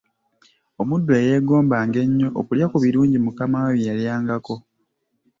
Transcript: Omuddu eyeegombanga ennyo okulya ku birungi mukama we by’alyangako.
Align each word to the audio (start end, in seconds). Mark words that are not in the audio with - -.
Omuddu 0.81 1.11
eyeegombanga 1.19 1.97
ennyo 2.05 2.27
okulya 2.39 2.65
ku 2.71 2.77
birungi 2.83 3.17
mukama 3.25 3.57
we 3.65 3.73
by’alyangako. 3.79 4.55